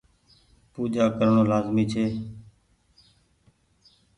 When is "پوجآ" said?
0.71-1.05